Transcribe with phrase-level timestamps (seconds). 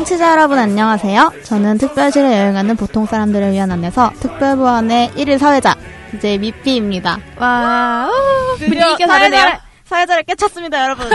[0.00, 1.30] 청취자 여러분 안녕하세요.
[1.44, 5.74] 저는 특별실에 여행하는 보통 사람들을 위한 안내서 특별보안의 1일 사회자
[6.14, 7.18] 이제 미피입니다.
[7.36, 9.40] 와, 오, 드디어 분위기가 다르네요.
[9.40, 11.06] 사회자를, 사회자를 깨쳤습니다, 여러분.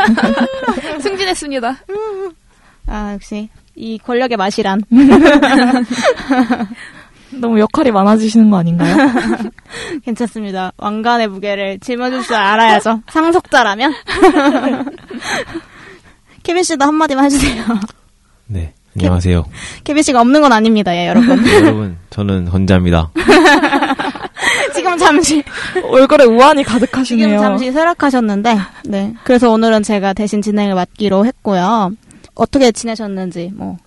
[1.01, 1.77] 승진했습니다.
[2.85, 4.83] 아 역시 이 권력의 맛이란.
[7.31, 8.95] 너무 역할이 많아지시는 거 아닌가요?
[10.05, 10.73] 괜찮습니다.
[10.77, 13.01] 왕관의 무게를 짊어질 줄 알아야죠.
[13.07, 13.95] 상속자라면.
[16.43, 17.65] 케빈 씨도 한마디만 해주세요.
[18.47, 19.45] 네, 안녕하세요.
[19.83, 21.45] 케빈 씨가 없는 건 아닙니다, 예, 여러분.
[21.49, 23.11] 여러분, 저는 헌자입니다.
[24.73, 25.43] 지금 잠시
[25.83, 27.39] 얼굴에 우환이 지금 가득하시네요.
[27.39, 29.13] 잠시 쇠락하셨는데, 네.
[29.23, 31.91] 그래서 오늘은 제가 대신 진행을 맡기로 했고요.
[32.35, 33.77] 어떻게 지내셨는지, 뭐.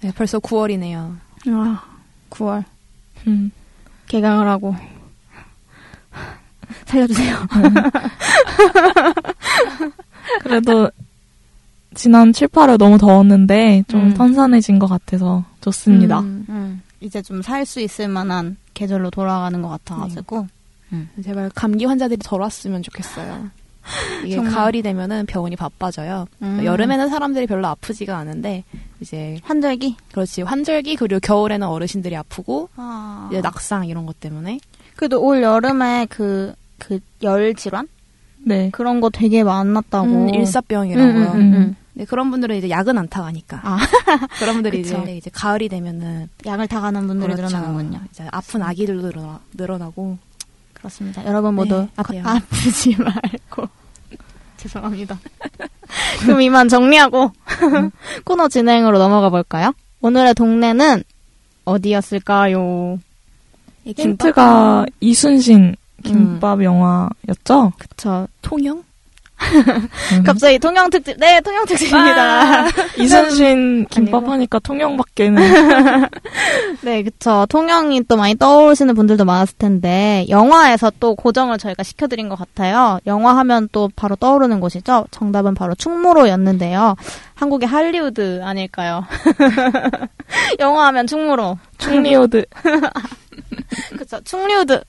[0.00, 1.16] 네, 벌써 9월이네요.
[1.48, 1.82] 아,
[2.30, 2.64] 9월.
[3.26, 3.50] 음,
[4.08, 4.74] 개강을 하고.
[6.86, 7.36] 살려주세요.
[10.42, 10.90] 그래도
[11.96, 14.14] 지난 7, 8월 너무 더웠는데 좀 음.
[14.16, 16.20] 선선해진 것 같아서 좋습니다.
[16.20, 20.46] 음, 음, 이제 좀 살 수 있을 만한 계절로 돌아가는 것 같아가지고.
[21.22, 23.48] 제발 감기 환자들이 덜 왔으면 좋겠어요.
[24.24, 24.52] 이게 정말.
[24.52, 26.26] 가을이 되면은 병원이 바빠져요.
[26.42, 26.60] 음.
[26.64, 28.64] 여름에는 사람들이 별로 아프지가 않은데
[29.00, 29.96] 이제 환절기?
[30.12, 33.28] 그렇지 환절기 그리고 겨울에는 어르신들이 아프고 아.
[33.30, 34.60] 이제 낙상 이런 것 때문에
[34.96, 37.88] 그래도 올 여름에 그, 그, 열 질환?
[38.44, 38.70] 네.
[38.72, 40.06] 그런 거 되게 많았다고.
[40.06, 41.32] 음, 일사병이라고요.
[41.32, 41.76] 음, 음, 음.
[41.98, 43.60] 네, 그런 분들은 이제 약은 안 타가니까.
[43.64, 43.78] 아.
[44.38, 44.80] 그런 분들이.
[44.80, 47.56] 이제, 이제 가을이 되면은 약을 타가는 분들이 그렇죠.
[47.56, 48.00] 늘어나는군요.
[48.10, 50.18] 이제 아픈 아기들도 늘어나, 늘어나고
[50.74, 51.24] 그렇습니다.
[51.24, 52.36] 여러분 모두 네, 아.
[52.36, 53.66] 아프지 말고.
[54.58, 55.18] 죄송합니다.
[56.20, 57.32] 그럼 이만 정리하고
[58.24, 59.72] 코너 진행으로 넘어가 볼까요?
[60.02, 61.02] 오늘의 동네는
[61.64, 62.98] 어디였을까요?
[63.86, 67.72] 힌트가 이순신 김밥 영화였죠?
[67.78, 68.28] 그쵸.
[68.42, 68.84] 통영?
[70.24, 72.66] 갑자기 통영 특집, 네, 통영 특집입니다.
[72.98, 74.26] 이순신 김밥.
[74.26, 75.42] 하니까 통영밖에는
[76.82, 77.46] 네, 그쵸.
[77.48, 82.98] 통영이 또 많이 떠오르시는 분들도 많았을 텐데, 영화에서 또 고정을 저희가 시켜드린 것 같아요.
[83.06, 85.06] 영화 하면 또 바로 떠오르는 곳이죠.
[85.10, 86.96] 정답은 바로 충무로였는데요.
[87.34, 89.04] 한국의 할리우드 아닐까요?
[90.58, 91.58] 영화 하면 충무로.
[91.78, 92.44] 충리오드
[93.98, 94.18] 그쵸.
[94.24, 94.80] 충리우드.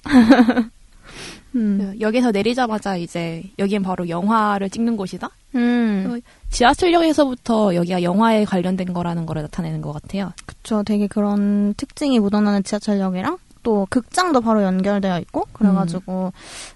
[1.55, 1.77] 음.
[1.79, 5.29] 그 여기서 내리자마자 이제 여기는 바로 영화를 찍는 곳이다.
[5.55, 6.21] 음.
[6.49, 10.33] 지하철역에서부터 여기가 영화에 관련된 거라는 거를 나타내는 것 같아요.
[10.45, 10.83] 그쵸.
[10.83, 16.31] 되게 그런 특징이 묻어나는 지하철역이랑 또 극장도 바로 연결되어 있고 그래가지고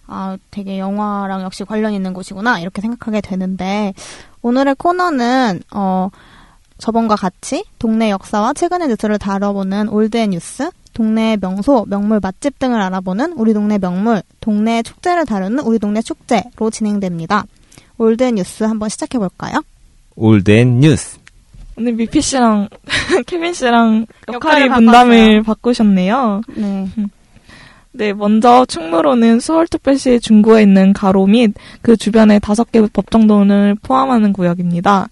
[0.08, 3.94] 아 되게 영화랑 역시 관련 있는 곳이구나 이렇게 생각하게 되는데
[4.42, 6.09] 오늘의 코너는 어
[6.80, 12.81] 저번과 같이 동네 역사와 최근의 뉴스를 다뤄보는 old and news 동네 명소, 명물 맛집 등을
[12.81, 17.46] 알아보는 우리 동네 명물, 동네 축제를 다루는 우리 동네 축제로 진행됩니다.
[17.97, 19.62] old and news 한번 시작해 볼까요?
[20.16, 21.19] old and news.
[21.78, 22.68] 오늘 미피 씨랑
[23.25, 26.41] 케빈 씨랑 역할이 분담을 바꾸셨네요.
[26.56, 26.88] 네.
[27.94, 35.09] 네, 먼저 충무로는 서울특별시 중구에 있는 가로 및 그 주변의 다섯 개 법정동을 포함하는 구역입니다.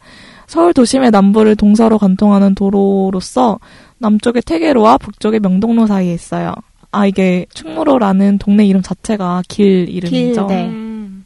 [0.49, 3.59] 서울 도심의 남부를 동서로 관통하는 도로로서
[3.99, 6.55] 남쪽의 태계로와 북쪽의 명동로 사이에 있어요.
[6.89, 10.47] 아, 이게 충무로라는 동네 이름 자체가 길 이름이죠.
[10.47, 10.65] 길, 네.
[10.65, 11.23] 음.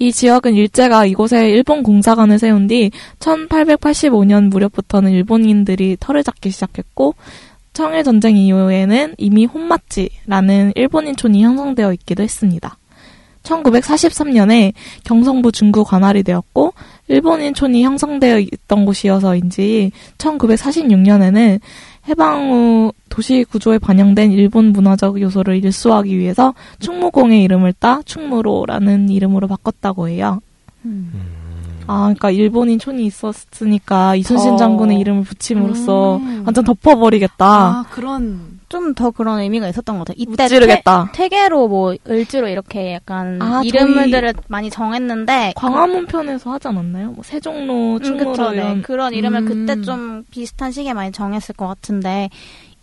[0.00, 7.14] 이 지역은 일제가 이곳에 일본 공사관을 세운 뒤 1885년 무렵부터는 일본인들이 터를 잡기 시작했고
[7.74, 12.76] 청일 전쟁 이후에는 이미 혼마치라는 일본인촌이 형성되어 있기도 했습니다.
[13.44, 14.72] 1943년에
[15.04, 16.74] 경성부 중구 관할이 되었고
[17.12, 21.60] 일본인촌이 형성되어 있던 곳이어서인지 1946년에는
[22.08, 29.46] 해방 후 도시 구조에 반영된 일본 문화적 요소를 일수하기 위해서 충무공의 이름을 따 충무로라는 이름으로
[29.46, 30.40] 바꿨다고 해요.
[31.92, 34.56] 아, 그러니까 일본인 촌이 있었으니까 이순신 어.
[34.56, 36.42] 장군의 이름을 붙임으로써 음.
[36.44, 37.46] 완전 덮어버리겠다.
[37.46, 40.16] 아, 그런 좀 더 그런 의미가 있었던 것 같아요.
[40.18, 41.10] 이때 무찌르겠다.
[41.12, 47.12] 태, 태계로 뭐 을지로 이렇게 약간 아, 이름들을 많이 정했는데 광화문 편에서 하지 않았나요?
[47.12, 48.80] 뭐 세종로, 음, 충무로 그쵸, 네.
[48.82, 49.46] 그런 이름을 음.
[49.66, 52.30] 그때 좀 비슷한 시기에 많이 정했을 것 같은데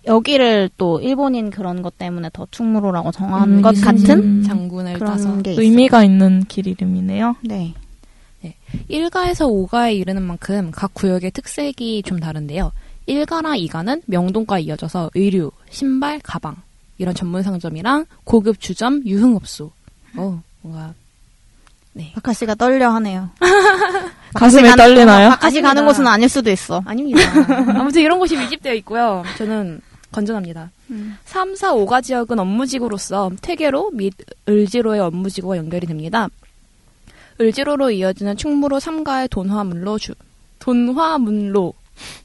[0.07, 5.37] 여기를 또 일본인 그런 것 때문에 더 충무로라고 정한 음, 것 같은 장군을 따서.
[5.45, 7.35] 의미가 있는 길 이름이네요.
[7.41, 7.73] 네.
[8.89, 12.71] 1가에서 5가에 이르는 만큼 각 구역의 특색이 좀 다른데요.
[13.07, 16.55] 1가나 2가는 명동과 이어져서 의류, 신발, 가방
[16.97, 19.71] 이런 전문 상점이랑 고급 주점, 유흥업소.
[20.17, 20.93] 어, 뭔가
[21.93, 22.11] 네.
[22.15, 23.29] 박하 씨가 떨려 하네요.
[24.35, 25.29] 가슴이 떨리나요?
[25.29, 25.85] 박하 씨 가는.
[25.85, 26.81] 곳은 아닐 수도 있어.
[26.85, 27.19] 아닙니다.
[27.79, 29.23] 아무튼 이런 곳이 밀집되어 있고요.
[29.37, 29.81] 저는
[30.11, 30.71] 건전합니다.
[30.91, 31.17] 음.
[31.25, 34.13] 3, 4, 5가 지역은 업무지구로서 태계로 및
[34.47, 36.27] 을지로의 업무지구가 연결이 됩니다.
[37.39, 40.13] 을지로로 이어지는 충무로 3가의 돈화문로 주,
[40.59, 41.73] 돈화문로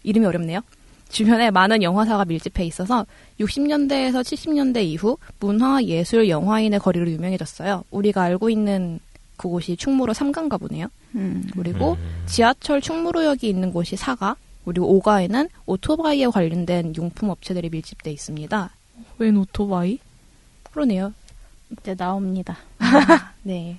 [0.03, 0.61] 이름이 어렵네요.
[1.09, 3.07] 주변에 많은 영화사가 밀집해 있어서
[3.39, 7.85] 60년대에서 70년대 이후 문화, 예술, 영화인의 거리로 유명해졌어요.
[7.91, 8.99] 우리가 알고 있는
[9.37, 10.89] 그곳이 충무로 삼가인가 보네요.
[11.15, 11.49] 음.
[11.53, 12.25] 그리고 음.
[12.27, 18.71] 지하철 충무로역이 있는 곳이 사가, 그리고 오가에는 오토바이에 관련된 용품 업체들이 밀집돼 있습니다.
[19.19, 19.99] 웬 오토바이?
[20.73, 21.13] 그러네요.
[21.71, 22.57] 이제 나옵니다.
[23.43, 23.79] 네.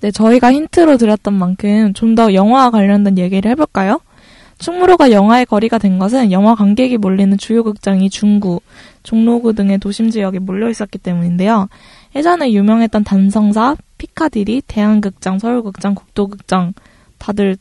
[0.00, 4.00] 네, 저희가 힌트로 드렸던 만큼 좀 더 영화와 관련된 얘기를 해볼까요?
[4.58, 8.60] 충무로가 영화의 거리가 된 것은 영화 관객이 몰리는 주요 극장이 중구,
[9.02, 11.68] 종로구 등의 도심 지역에 몰려 있었기 때문인데요.
[12.14, 16.74] 예전에 유명했던 단성사, 피카디리, 대한극장, 서울극장, 국도극장
[17.18, 17.56] 다들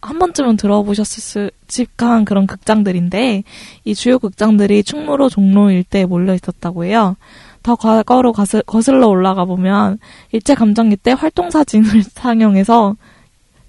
[0.00, 3.44] 한 번쯤은 들어보셨을 집한 그런 극장들인데
[3.84, 7.16] 이 주요 극장들이 충무로 종로 일대에 몰려 있었다고 해요.
[7.62, 8.32] 더 과거로
[8.66, 9.98] 거슬러 올라가 보면
[10.32, 12.96] 일제 감정기 때 활동 사진을 상영해서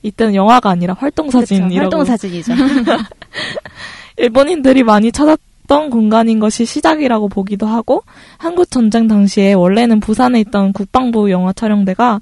[0.02, 2.54] 이때는 영화가 아니라 활동 사진이라고 활동 사진이죠.
[4.18, 8.04] 일본인들이 많이 찾았던 공간인 것이 시작이라고 보기도 하고
[8.38, 12.20] 한국 전쟁 당시에 원래는 부산에 있던 국방부 영화 촬영대가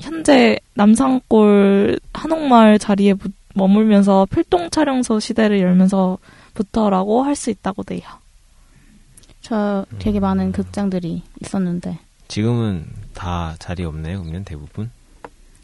[0.00, 8.02] 현재 남산골 한옥마을 자리에 무- 머물면서 필동 촬영소 시대를 열면서부터라고 할 수 있다고 돼요.
[9.46, 12.00] 저 되게 많은 극장들이 있었는데.
[12.26, 14.22] 지금은 다 자리 없네요.
[14.22, 14.90] 그러면 대부분.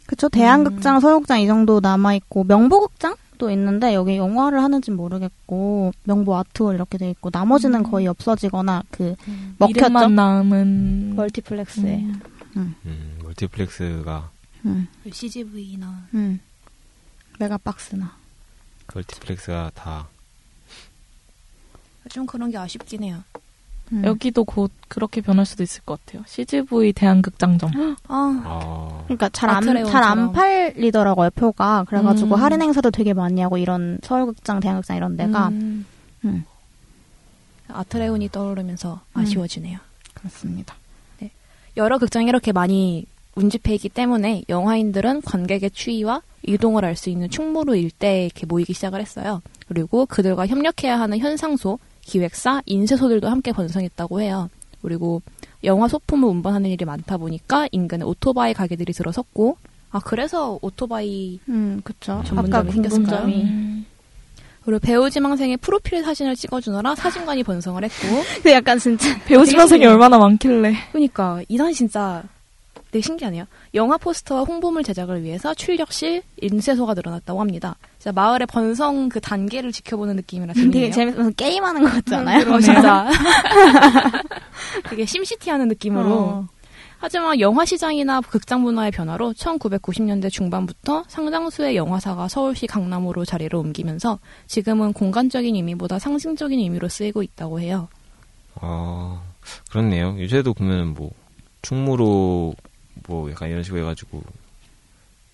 [0.05, 0.29] 그쵸.
[0.29, 7.09] 대한극장, 서울극장 이 정도 남아있고, 명보극장도 있는데, 여기 영화를 하는지 모르겠고, 명보 아트홀 이렇게 돼
[7.09, 9.15] 있고, 나머지는 거의 없어지거나, 그,
[9.57, 9.79] 먹혔죠.
[9.79, 11.95] 이름만 남은 멀티플렉스에.
[12.55, 12.75] 음.
[12.85, 14.29] 음, 멀티플렉스가
[14.65, 16.39] 음, CGV나 음.
[17.39, 18.15] 메가박스나.
[18.93, 20.07] 멀티플렉스가 다
[22.09, 23.23] 좀 그런 게 아쉽긴 해요.
[23.93, 24.01] 음.
[24.05, 26.23] 여기도 곧 그렇게 변할 수도 있을 것 같아요.
[26.27, 27.71] CGV 대한극장점.
[28.07, 29.63] 아, 어, 그러니까 잘 안.
[29.85, 31.85] 잘 안 팔리더라고요, 표가.
[31.87, 32.41] 그래가지고 음.
[32.41, 35.49] 할인 행사도 되게 많이 하고, 이런 서울극장, 대한극장 이런 데가.
[35.49, 35.85] 음.
[36.25, 36.43] 음.
[37.67, 39.21] 아트레온이 떠오르면서 음.
[39.21, 39.79] 아쉬워지네요.
[40.13, 40.75] 그렇습니다.
[41.75, 43.05] 여러 극장이 이렇게 많이
[43.35, 49.01] 운집해 있기 때문에 영화인들은 관객의 추이와 이동을 알 수 있는 충무로 일대에 이렇게 모이기 시작을
[49.01, 49.41] 했어요.
[49.67, 54.49] 그리고 그들과 협력해야 하는 현상소, 기획사, 인쇄소들도 함께 번성했다고 해요.
[54.81, 55.21] 그리고
[55.63, 59.57] 영화 소품을 운반하는 일이 많다 보니까 인근에 오토바이 가게들이 들어섰고,
[59.91, 62.21] 아 그래서 오토바이 음, 그쵸.
[62.25, 63.25] 전문점이 아까 생겼을까요?
[63.27, 63.85] 음.
[64.65, 69.17] 그리고 배우 지망생의 프로필 사진을 찍어주느라 사진관이 번성을 했고, 근데 약간 진짜.
[69.25, 70.73] 배우 지망생이 얼마나 많길래.
[70.91, 72.23] 그러니까 이 당시 진짜
[72.91, 73.45] 되게 신기하네요.
[73.73, 77.75] 영화 포스터와 홍보물 제작을 위해서 출력실, 인쇄소가 늘어났다고 합니다.
[78.03, 80.91] 진짜 마을의 번성 그 단계를 지켜보는 느낌이라 되게 재밌네요.
[80.91, 82.53] 재밌어서 게임하는 것 같지 않아요?
[82.53, 83.09] 어, 진짜
[84.89, 86.13] 되게 심시티하는 느낌으로.
[86.13, 86.47] 어.
[86.97, 94.91] 하지만 영화 시장이나 극장 문화의 변화로 1990년대 중반부터 상당수의 영화사가 서울시 강남으로 자리를 옮기면서 지금은
[94.91, 97.87] 공간적인 의미보다 상징적인 의미로 쓰이고 있다고 해요.
[98.55, 99.23] 어,
[99.71, 100.17] 그렇네요.
[100.19, 101.09] 요새도 보면은 뭐
[101.61, 102.53] 충무로
[103.07, 104.21] 뭐 약간 이런 식으로 해가지고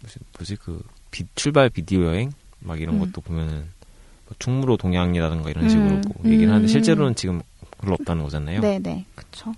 [0.03, 2.99] 무슨 뭐지 그 비- 출발 비디오 여행 막 이런 음.
[2.99, 3.67] 것도 보면은
[4.25, 6.67] 뭐 충무로 동양이라든가 이런 음, 식으로 뭐 얘기를 하는데 음.
[6.67, 7.41] 실제로는 지금
[7.79, 8.61] 별로 없다는 거잖아요.
[8.61, 9.05] 네네.
[9.15, 9.53] 그쵸.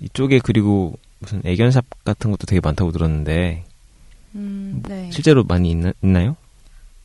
[0.00, 3.64] 이쪽에 그리고 무슨 애견샵 같은 것도 되게 많다고 들었는데
[4.34, 5.10] 음, 네.
[5.12, 6.36] 실제로 많이 있나, 있나요?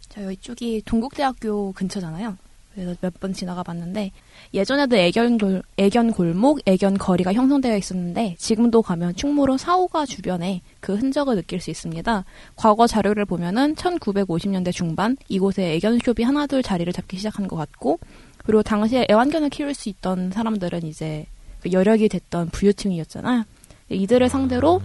[0.09, 2.37] 저 이쪽이 동국대학교 근처잖아요.
[2.77, 4.11] 그래서 몇 번 지나가 봤는데
[4.53, 10.93] 예전에도 애견 골, 애견 골목, 애견 거리가 형성되어 있었는데 지금도 가면 충무로 사호가 주변에 그
[10.93, 12.23] 흔적을 느낄 수 있습니다.
[12.55, 17.99] 과거 자료를 보면은 1950년대 중반 이곳에 애견숍이 하나둘 자리를 잡기 시작한 것 같고
[18.45, 21.25] 그리고 당시에 애완견을 키울 수 있던 사람들은 이제
[21.61, 23.43] 그 여력이 됐던 부유층이었잖아요.
[23.89, 24.83] 이들을 상대로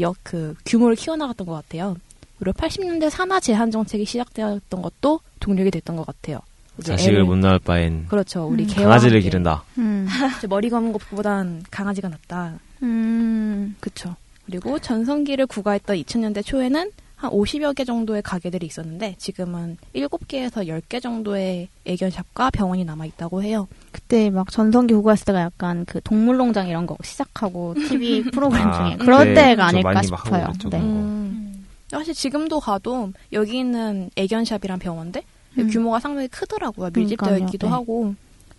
[0.00, 1.96] 역, 그 규모를 키워나갔던 것 같아요.
[2.38, 6.40] 그리고 80년대 산하 제한 정책이 시작되었던 것도 동력이 됐던 것 같아요.
[6.82, 8.46] 자식을 애를- 못 낳을 바엔 그렇죠.
[8.46, 8.68] 우리 음.
[8.68, 9.62] 강아지를 기른다.
[9.78, 10.06] 음.
[10.48, 12.54] 머리 감은 것보단 강아지가 낫다.
[12.82, 13.74] 음.
[13.80, 14.14] 그쵸.
[14.44, 21.68] 그리고 전성기를 구가했던 2000년대 초에는 한 50여 개 정도의 가게들이 있었는데 지금은 7개에서 10개 정도의
[21.86, 23.66] 애견샵과 병원이 남아 있다고 해요.
[23.90, 28.96] 그때 막 전성기 후구했을 때가 약간 그 동물농장 이런 거 시작하고 TV 프로그램 아, 중에
[28.98, 30.52] 그럴 네, 때가 좀 아닐까 싶어요.
[30.70, 30.78] 네.
[30.78, 31.64] 음.
[31.88, 35.22] 사실 지금도 가도 여기 있는 애견샵이란 병원데
[35.58, 35.68] 음.
[35.68, 36.90] 규모가 상당히 크더라고요.
[36.94, 37.46] 밀집되어 그러니까요.
[37.46, 37.72] 있기도 네.
[37.72, 38.14] 하고.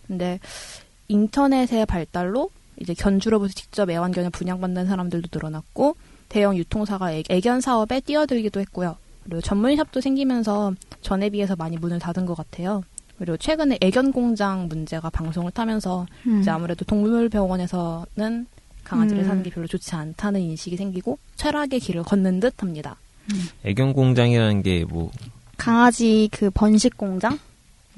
[0.08, 0.39] 근데
[1.08, 2.50] 인터넷의 발달로
[2.80, 5.96] 이제 견주로부터 직접 애완견을 분양받는 사람들도 늘어났고
[6.30, 8.96] 대형 유통사가 애, 애견 사업에 뛰어들기도 했고요.
[9.24, 12.84] 그리고 전문샵도 생기면서 전에 비해서 많이 문을 닫은 것 같아요.
[13.18, 16.42] 그리고 최근에 애견 공장 문제가 방송을 타면서 음.
[16.42, 18.48] 이제 아무래도 동물병원에서는
[18.84, 19.27] 강아지를 음.
[19.27, 22.96] 사는 게 별로 좋지 않다는 인식이 생기고 철학의 길을 걷는 듯합니다.
[23.66, 25.12] 애견 공장이라는 게 뭐
[25.57, 27.37] 강아지 그 번식 공장?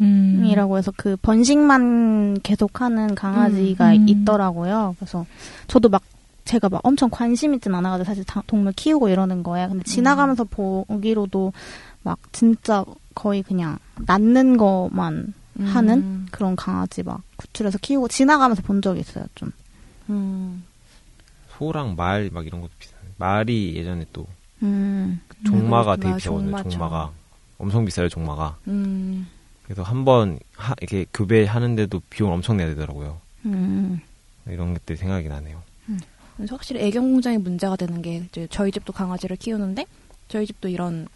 [0.01, 0.43] 음.
[0.45, 4.07] 이라고 해서 그 번식만 계속하는 강아지가 음.
[4.07, 4.95] 있더라고요.
[4.97, 5.25] 그래서
[5.67, 6.01] 저도 막
[6.45, 9.69] 제가 막 엄청 관심 있진 않아가지고 사실 다- 동물 키우고 이러는 거예요.
[9.69, 11.53] 근데 지나가면서 보기로도
[12.01, 16.27] 막 진짜 거의 그냥 낳는 것만 하는 음.
[16.31, 19.25] 그런 강아지 막 구출해서 키우고 지나가면서 본 적이 있어요.
[19.35, 19.51] 좀.
[20.09, 20.63] 음.
[21.57, 22.99] 소랑 말 막 이런 것도 비싸요.
[23.17, 24.25] 말이 예전에 또
[24.63, 25.19] 음.
[25.45, 26.63] 종마가 음, 되게 비싸거든요.
[26.69, 27.11] 종마가
[27.59, 28.09] 엄청 비싸요.
[28.09, 28.57] 종마가.
[28.67, 29.27] 음.
[29.63, 30.39] 그래서 한 번
[30.81, 33.19] 이렇게 교배하는데도 비용 엄청 내야 되더라고요.
[33.45, 33.99] 음.
[34.47, 35.61] 이런 것들이 생각이 나네요.
[36.35, 39.85] 그래서 확실히 애견 공장이 문제가 되는 게 이제 저희 집도 강아지를 키우는데
[40.27, 41.07] 저희 집도 이런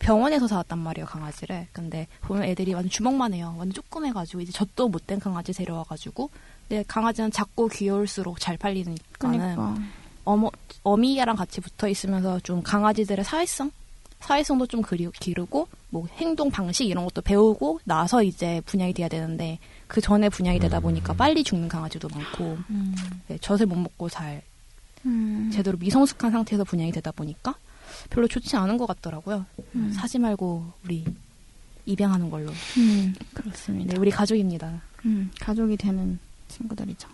[0.00, 1.68] 병원에서 사왔단 말이에요 강아지를.
[1.72, 3.54] 근데 보면 애들이 완전 주먹만 해요.
[3.56, 6.28] 완전 조그매가지고 이제 젖도 못된 강아지 데려와가지고
[6.68, 9.76] 근데 강아지는 작고 귀여울수록 잘 팔리니까는 그러니까.
[10.24, 10.50] 어머
[10.82, 13.70] 어미랑 같이 붙어 있으면서 좀 강아지들의 사회성
[14.22, 19.58] 사회성도 좀 그리, 기르고 뭐 행동 방식 이런 것도 배우고 나서 이제 분양이 돼야 되는데
[19.86, 22.58] 그 전에 분양이 되다 보니까 빨리 죽는 강아지도 많고
[23.28, 24.42] 네, 젖을 못 먹고 잘
[25.04, 25.50] 음.
[25.52, 27.54] 제대로 미성숙한 상태에서 분양이 되다 보니까
[28.10, 29.44] 별로 좋지 않은 것 같더라고요.
[29.74, 29.92] 음.
[29.92, 31.04] 사지 말고 우리
[31.84, 32.50] 입양하는 걸로.
[32.78, 33.14] 음.
[33.34, 33.94] 그렇습니다.
[33.94, 34.80] 네, 우리 가족입니다.
[35.04, 35.30] 음.
[35.40, 37.08] 가족이 되는 친구들이죠.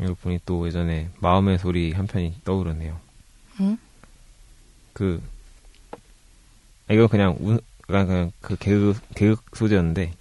[0.00, 2.98] 여러분이 또 예전에 마음의 소리 한 편이 떠오르네요.
[3.60, 3.78] 응?
[4.92, 5.22] 그
[6.92, 10.12] 이거 그냥 운 그냥, 그냥 그 개그 개그 소재였는데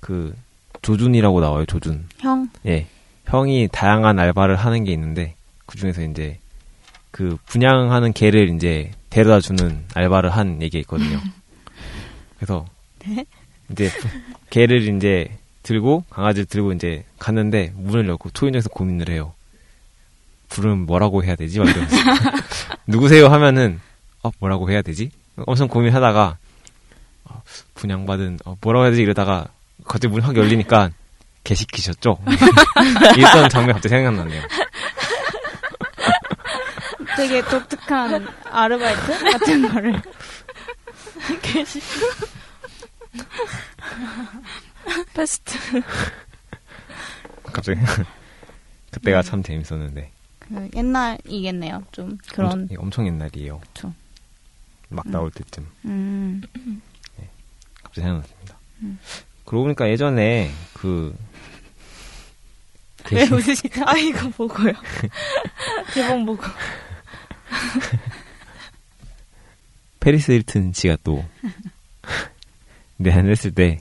[0.00, 0.34] 그
[0.82, 1.66] 조준이라고 나와요.
[1.66, 2.06] 조준.
[2.18, 2.48] 형.
[2.66, 2.86] 예.
[3.26, 5.34] 형이 다양한 알바를 하는 게 있는데
[5.66, 6.38] 그 중에서 이제
[7.10, 11.20] 그 분양하는 개를 이제 데려다 주는 알바를 한 얘기가 있거든요.
[12.38, 12.66] 그래서
[13.00, 13.24] 네.
[13.70, 13.90] 이제
[14.50, 15.28] 개를 이제
[15.62, 19.32] 들고 강아지를 들고 이제 갔는데 문을 열고 초인종에서 고민을 해요.
[20.48, 21.58] 부르면 뭐라고 해야 되지?
[21.58, 21.96] 막 이러면서
[22.86, 23.80] 누구세요 하면은
[24.22, 25.10] 어 뭐라고 해야 되지?
[25.44, 26.38] 엄청 고민하다가
[27.24, 27.42] 어,
[27.74, 29.48] 분양받은 어, 뭐라고 해야 되지 이러다가
[29.84, 30.90] 갑자기 문이 확 열리니까
[31.44, 32.18] 개 시키셨죠?
[33.16, 34.42] 이랬던 장면이 갑자기 생각나네요.
[37.16, 40.02] 되게 독특한 아르바이트 같은 거를.
[45.14, 45.58] 베스트.
[47.44, 47.80] 갑자기
[48.92, 51.84] 그때가 참 재밌었는데 그 옛날이겠네요.
[51.92, 52.52] 좀 그런.
[52.52, 53.60] 엄청, 예, 엄청 옛날이에요.
[53.60, 53.92] 그쵸.
[54.88, 56.42] 막 나올 때쯤 음.
[57.82, 58.56] 갑자기 생각났습니다.
[59.44, 61.14] 그러고 보니까 예전에 그
[63.12, 63.82] 왜 웃으시죠?
[63.86, 64.72] 아, 이거 보고요.
[65.94, 66.42] 개봉 보고.
[70.00, 71.24] 페리스 힐튼 씨가 또
[72.96, 73.78] 내한을 했을 때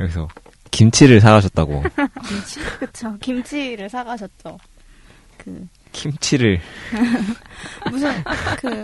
[0.00, 0.28] 여기서
[0.72, 1.84] 김치를 사가셨다고
[2.26, 2.60] 김치?
[2.78, 3.16] 그쵸.
[3.18, 4.58] 김치를 사가셨죠.
[5.36, 6.60] 그, 김치를
[7.90, 8.24] 무슨,
[8.58, 8.82] 그,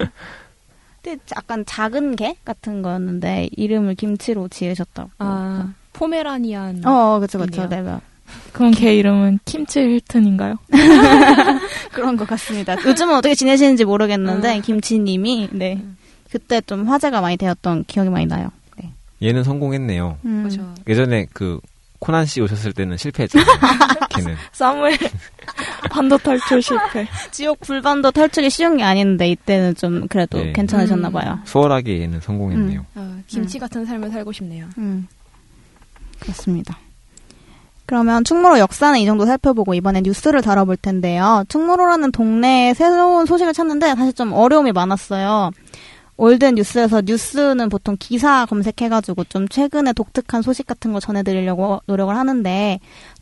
[1.02, 5.10] 근데 약간 작은 개 같은 거였는데, 이름을 김치로 지으셨다고.
[5.18, 6.82] 아, 포메라니안.
[6.84, 7.62] 어, 그쵸, 그쵸.
[7.62, 7.68] 이네요.
[7.68, 8.00] 내가.
[8.52, 10.56] 그럼 걔 이름은 김치 힐튼인가요?
[11.92, 12.76] 그런 것 같습니다.
[12.84, 14.60] 요즘은 어떻게 지내시는지 모르겠는데, 아.
[14.60, 15.82] 김치님이, 네.
[16.30, 18.50] 그때 좀 화제가 많이 되었던 기억이 많이 나요.
[18.76, 18.92] 네.
[19.22, 20.18] 얘는 성공했네요.
[20.26, 20.42] 음.
[20.44, 20.74] 그죠.
[20.86, 21.58] 예전에 그
[22.00, 23.46] 코난 씨 오셨을 때는 실패했잖아요.
[24.10, 24.96] 걔는 사무엘
[25.90, 27.06] 반도 탈출 실패.
[27.30, 30.52] 지옥 불반도 탈출이 쉬운 게 아닌데, 이때는 좀 그래도 네.
[30.52, 31.38] 괜찮으셨나 봐요.
[31.44, 32.85] 수월하게 얘는 성공했네요.
[32.94, 34.66] 어, 김치 같은 삶을 살고 싶네요.
[34.78, 35.06] 음.
[36.20, 36.78] 그렇습니다.
[37.87, 41.44] 그러면 충무로 역사는 이 정도 살펴보고 이번에 뉴스를 다뤄볼 텐데요.
[41.49, 45.50] 충무로라는 동네에 새로운 소식을 찾는데 사실 좀 어려움이 많았어요.
[46.18, 52.80] 올든 뉴스에서 뉴스는 보통 기사 검색해가지고 좀 최근에 독특한 소식 같은 거 전해드리려고 노력을 하는데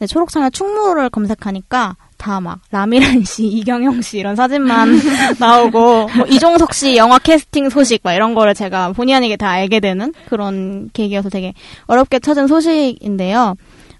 [0.08, 4.98] 초록창에 충무로를 검색하니까 다 막 라미란 씨, 이경영 씨 이런 사진만
[5.38, 9.80] 나오고 뭐 이종석 씨 영화 캐스팅 소식 막 이런 거를 제가 본의 아니게 다 알게
[9.80, 11.54] 되는 그런 계기여서 되게
[11.86, 13.54] 어렵게 찾은 소식인데요.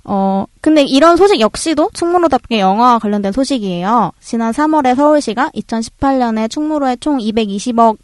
[0.05, 4.13] 어, 근데 이런 소식 역시도 충무로답게 영화와 관련된 소식이에요.
[4.21, 7.97] 지난 3월에 서울시가 2018년에 충무로에 총 220억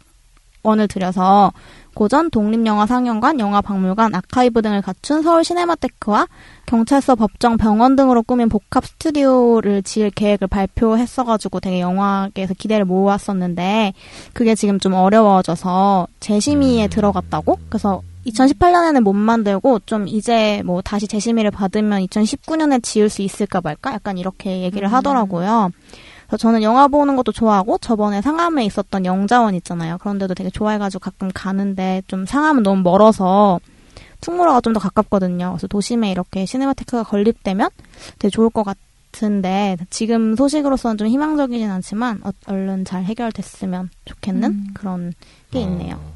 [0.63, 1.51] 원을 들여서
[1.93, 6.27] 고전 독립영화 상영관, 영화박물관, 아카이브 등을 갖춘 서울 시네마테크와
[6.65, 13.93] 경찰서, 법정, 병원 등으로 꾸민 복합 스튜디오를 지을 계획을 발표했어가지고 되게 영화계에서 기대를 모았었는데
[14.33, 17.59] 그게 지금 좀 어려워져서 재심의에 들어갔다고?
[17.69, 23.93] 그래서 2018년에는 못 만들고 좀 이제 뭐 다시 재심의를 받으면 2019년에 지을 수 있을까 말까?
[23.93, 25.71] 약간 이렇게 얘기를 하더라고요.
[26.27, 29.97] 그래서 저는 영화 보는 것도 좋아하고 저번에 상암에 있었던 영자원 있잖아요.
[29.99, 33.59] 그런데도 되게 좋아해가지고 가끔 가는데 좀 상암은 너무 멀어서
[34.21, 35.51] 충무로가 좀 더 가깝거든요.
[35.51, 37.69] 그래서 도심에 이렇게 시네마테크가 건립되면
[38.19, 44.67] 되게 좋을 것 같은데 지금 소식으로서는 좀 희망적이진 않지만 어- 얼른 잘 해결됐으면 좋겠는 음.
[44.73, 45.13] 그런
[45.51, 45.95] 게 있네요.
[45.97, 46.13] 어,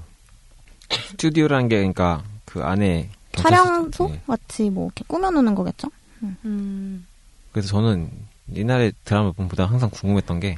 [1.09, 4.21] 스튜디오라는 게 그러니까 그 안에 촬영소 예.
[4.25, 5.89] 같이 뭐 이렇게 꾸며놓는 거겠죠?
[6.23, 7.05] 음.
[7.51, 8.09] 그래서 저는
[8.56, 10.56] 옛날에 드라마 보다 항상 궁금했던 게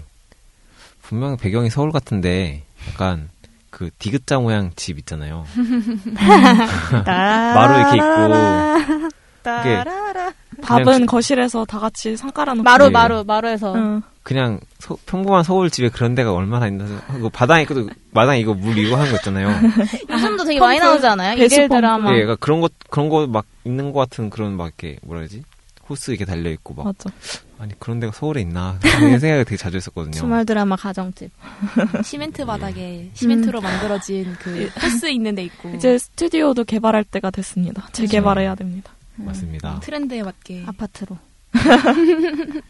[1.02, 3.30] 분명 배경이 서울 같은데 약간
[3.70, 5.46] 그 디귿자 모양 집 있잖아요.
[7.06, 9.10] 마루 이렇게 있고
[9.44, 10.34] 따라라.
[10.62, 12.64] 밥은 거실에서 다 같이 상 깔아놓고.
[12.64, 12.92] 마루 네.
[12.92, 14.02] 마루 마루에서 응.
[14.24, 18.78] 그냥 서- 평범한 서울 집에 그런 데가 얼마나 있나 그 바닥에 그 마당에 이거 물
[18.78, 19.48] 이거 하는 거 있잖아요.
[20.10, 21.38] 요즘도 되게 많이 나오지 않아요?
[21.38, 21.70] 펌프.
[21.70, 22.10] 드라마.
[22.12, 25.44] 예, 그러니까 그런 것 그런 거 막 있는 것 같은 그런 막 이렇게 뭐라 해야지
[25.88, 27.10] 호스 이렇게 달려 있고 막 맞아.
[27.60, 30.14] 아니 그런 데가 서울에 있나 그런 생각이 되게 자주 했었거든요.
[30.14, 31.30] 주말 드라마 가정집.
[32.04, 37.88] 시멘트 바닥에 시멘트로 만들어진 그 호스 있는 데 있고 이제 스튜디오도 개발할 때가 됐습니다.
[37.92, 38.94] 재개발해야 됩니다.
[39.16, 39.82] 맞습니다.
[39.82, 41.18] 트렌드에 맞게 아파트로.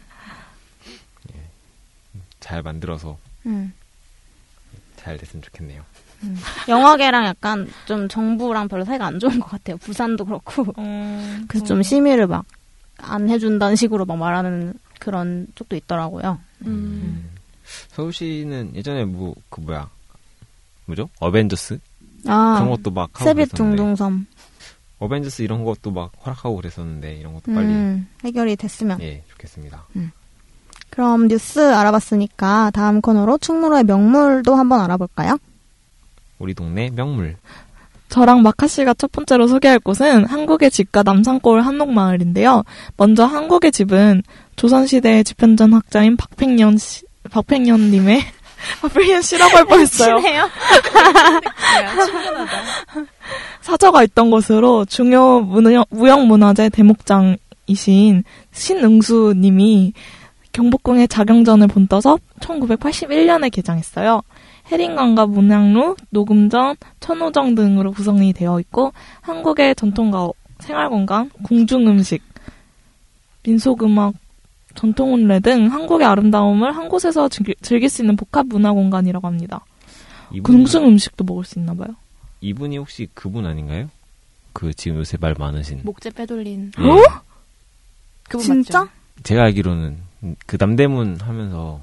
[2.40, 3.16] 잘 만들어서
[3.46, 3.72] 음.
[4.96, 5.84] 잘 됐으면 좋겠네요.
[6.68, 9.76] 영화계랑 약간 좀 정부랑 별로 사이가 안 좋은 것 같아요.
[9.78, 10.66] 부산도 그렇고.
[10.78, 12.44] 음, 그래서 좀 심의를 막
[13.02, 16.38] 안 해준다는 식으로 막 말하는 그런 쪽도 있더라고요.
[16.66, 17.30] 음.
[17.88, 19.88] 서울시는 예전에 뭐 그 뭐야
[20.86, 21.78] 뭐죠 어벤져스
[22.26, 24.26] 아, 그런 것도 막 하고 세빛 둥둥섬.
[24.98, 29.00] 어벤져스 이런 것도 막 허락하고 그랬었는데 이런 것도 빨리 음, 해결이 됐으면.
[29.00, 29.86] 예 좋겠습니다.
[30.90, 35.38] 그럼 뉴스 알아봤으니까 다음 코너로 충무로의 명물도 한번 알아볼까요?
[36.38, 37.36] 우리 동네 명물
[38.10, 42.64] 저랑 마카 씨가 첫 번째로 소개할 곳은 한국의 집과 남산골 한옥마을인데요.
[42.96, 44.22] 먼저 한국의 집은
[44.56, 48.20] 조선시대의 집현전 학자인 박팽년 씨, 박팽년 님의
[48.82, 50.20] 박팽년 씨라고 할 뻔했어요.
[53.62, 55.40] 사저가 있던 곳으로 중요
[55.90, 59.92] 무형문화재 대목장이신 신응수 님이
[60.52, 64.22] 경복궁의 자경전을 본떠서 1981년에 개장했어요.
[64.70, 72.22] 해림강과 문양루, 녹음전, 천호정 등으로 구성이 되어 있고 한국의 전통가옥, 생활공간, 궁중음식,
[73.44, 74.14] 민속음악,
[74.74, 79.64] 전통혼례 등 한국의 아름다움을 한 곳에서 즐기, 즐길 수 있는 복합 문화 공간이라고 합니다.
[80.32, 81.88] 이분 궁중 음식도 먹을 수 있나 봐요.
[82.40, 83.88] 이분이 혹시 그분 아닌가요?
[84.52, 87.20] 그 지금 요새 말 많으신 목재 빼돌린 예.
[88.28, 88.80] 그분 진짜?
[88.80, 88.90] 맞죠?
[89.22, 89.98] 제가 알기로는
[90.46, 91.80] 그 남대문 하면서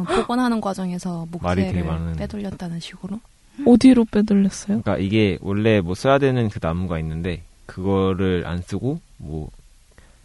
[0.00, 2.16] 어, 복원하는 과정에서 말이 되게 목재를 많은.
[2.16, 3.20] 빼돌렸다는 식으로
[3.66, 4.82] 어디로 빼돌렸어요?
[4.82, 9.50] 그러니까 이게 원래 뭐 써야 되는 그 나무가 있는데 그거를 안 쓰고 뭐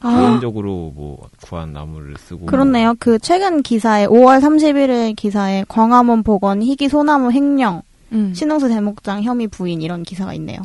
[0.01, 2.93] 아, 개인적으로 뭐 구한 나무를 쓰고 그렇네요.
[2.99, 7.81] 그 최근 기사에 5월 31일 기사에 광화문 복원 희귀 소나무 횡령
[8.11, 8.33] 음.
[8.33, 10.59] 신흥수 대목장 혐의 부인 이런 기사가 있네요.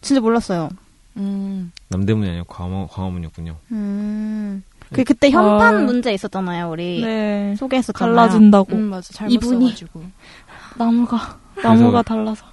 [0.00, 0.70] 진짜 몰랐어요.
[1.16, 1.70] 음.
[1.88, 3.56] 남대문이 아니고 광화, 광화문이었군요.
[3.72, 4.62] 음.
[4.94, 5.78] 그 그때 현판 아.
[5.80, 6.70] 문제 있었잖아요.
[6.70, 7.54] 우리 네.
[7.56, 8.16] 소개했었잖아요.
[8.16, 8.74] 갈라진다고.
[8.74, 9.12] 음, 맞아.
[9.12, 9.66] 잘못 이분이.
[9.66, 10.04] 써가지고.
[10.76, 12.44] 나무가 나무가 달라서.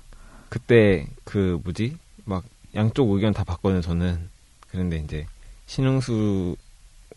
[0.49, 2.43] 그때 그 뭐지 막
[2.75, 3.81] 양쪽 의견 다 봤거든요.
[3.81, 4.29] 저는
[4.69, 5.25] 그런데 이제
[5.67, 6.55] 신흥수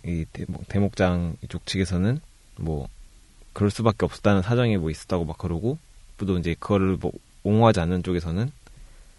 [0.07, 2.21] 이 대목, 대목장 이쪽 측에서는
[2.57, 2.89] 뭐
[3.53, 5.79] 그럴 수밖에 없었다는 사정이 뭐 있었다고 막 그러고
[6.19, 8.51] 또 이제 그거를 뭐 옹호하지 않는 쪽에서는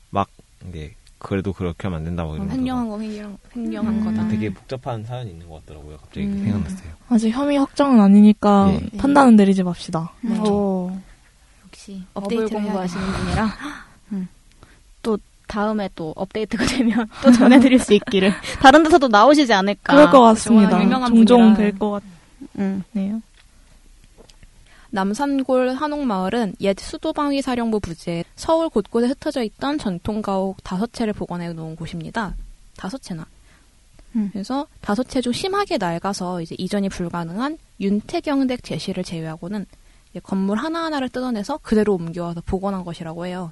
[0.09, 0.29] 막
[0.69, 0.93] 이제
[1.25, 4.05] 그래도 그렇게 하면 안 된다고 어, 이러면서 횡령한 거 횡령, 횡령한 음.
[4.05, 4.27] 거다.
[4.27, 5.97] 되게 복잡한 사연이 있는 것 같더라고요.
[5.97, 6.43] 갑자기 음.
[6.43, 6.89] 생각났어요.
[7.09, 8.97] 아직 혐의 확정은 아니니까 예.
[8.97, 10.11] 판단은 내리지 맙시다.
[10.21, 10.37] 네.
[10.39, 10.95] 오.
[11.65, 13.49] 역시 업데이트 공부하시는 분이라
[14.13, 14.27] 음.
[15.01, 19.93] 또 다음에 또 업데이트가 되면 또 전해드릴 수 있기를 다른 데서도 나오시지 않을까.
[19.95, 20.79] 그럴 것 같습니다.
[21.07, 21.55] 종종.
[21.55, 22.01] 뵐것
[22.59, 22.83] 음.
[22.93, 23.21] 같네요.
[24.95, 31.51] 남산골 한옥마을은 옛 수도방위 사령부 부지에 서울 곳곳에 흩어져 있던 전통 가옥 다섯 채를 복원해
[31.51, 32.33] 놓은 곳입니다.
[32.77, 33.27] 다섯 채나.
[34.15, 34.29] 음.
[34.31, 39.65] 그래서 다섯 채 중 심하게 낡아서 이제 이전이 불가능한 윤태경댁 제시를 제외하고는
[40.23, 43.51] 건물 하나하나를 뜯어내서 그대로 옮겨와서 복원한 것이라고 해요.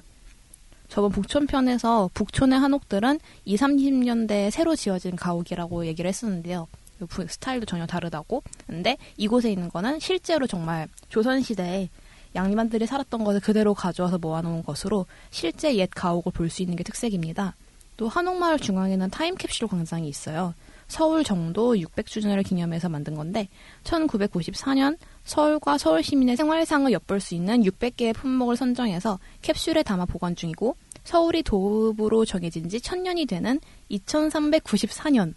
[0.88, 6.68] 저번 북촌편에서 북촌의 한옥들은 20, 30년대에 새로 지어진 가옥이라고 얘기를 했었는데요.
[7.06, 8.42] 부- 스타일도 전혀 다르다고.
[8.66, 11.88] 근데 이곳에 있는 거는 실제로 정말 조선시대에
[12.34, 17.54] 양반들이 살았던 것을 그대로 가져와서 모아놓은 것으로 실제 옛 가옥을 볼 수 있는 게 특색입니다.
[17.96, 20.52] 또 한옥마을 중앙에는 타임캡슐 광장이 있어요.
[20.88, 23.48] 서울 정도 600주년을 기념해서 만든 건데
[23.84, 30.76] 1994년 서울과 서울 시민의 생활상을 엿볼 수 있는 600개의 품목을 선정해서 캡슐에 담아 보관 중이고
[31.04, 35.34] 서울이 도읍으로 정해진 지 1000년이 되는 2394년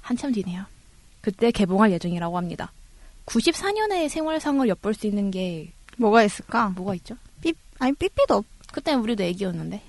[0.00, 0.64] 한참 뒤네요.
[1.24, 2.70] 그때 개봉할 예정이라고 합니다.
[3.24, 6.68] 94년에 생활상을 엿볼 수 있는 게 뭐가 있을까?
[6.76, 7.16] 뭐가 있죠?
[7.40, 8.44] 삐 아니 삐삐도 없.
[8.72, 9.80] 그때 우리도 애기였는데.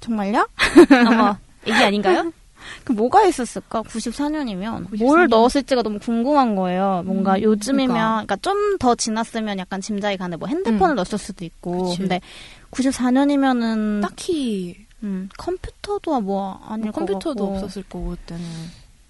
[0.00, 0.48] 정말요?
[1.06, 2.32] 아마 애기 아닌가요?
[2.82, 3.82] 그 뭐가 있었을까?
[3.82, 5.28] 94년이면 94뭘 년.
[5.28, 7.02] 넣었을지가 너무 궁금한 거예요.
[7.06, 8.22] 뭔가 음, 요즘이면 그러니까.
[8.24, 10.36] 그러니까 좀 더 지났으면 약간 짐작이 가네.
[10.38, 10.96] 뭐 핸드폰을 음.
[10.96, 11.84] 넣었을 수도 있고.
[11.84, 11.98] 그치.
[11.98, 12.20] 근데
[12.72, 17.44] 94년이면은 딱히 음, 컴퓨터도 뭐 아닐 것 컴퓨터도.
[17.44, 18.44] 없었을 거고 그때는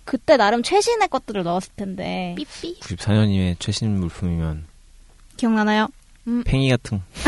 [0.04, 4.66] 그때 나름 최신의 것들을 넣었을 텐데 삐삐 94년이면 최신 물품이면
[5.36, 5.88] 기억나나요?
[6.44, 7.02] 팽이 같은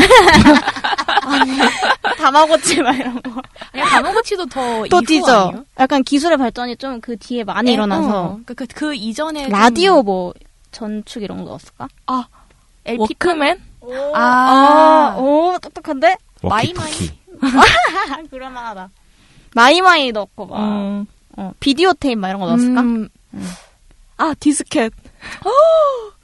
[2.18, 3.42] 다마고치 막 이런 거.
[3.72, 5.46] 아니 다마고치도 더 또 뒤져.
[5.48, 5.64] 아니에요?
[5.78, 10.02] 약간 기술의 발전이 좀 그 뒤에 많이 에, 일어나서 어, 그, 그, 그 이전에 라디오
[10.02, 10.32] 뭐
[10.70, 11.88] 전축 이런 거 넣었을까?
[12.06, 12.22] 좀
[12.84, 13.60] LP 워크맨?
[14.14, 16.16] 아, 아, 오 똑똑한데?
[16.42, 16.48] 아,
[18.30, 18.90] 그럴만하다.
[19.54, 21.04] 마이마이 넣고 막 어.
[21.36, 22.80] 어, 비디오 테이프 막 이런 거 넣었을까?
[22.80, 23.08] 음,
[24.16, 24.92] 아 디스켓.